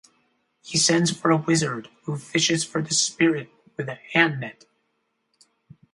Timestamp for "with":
3.77-3.87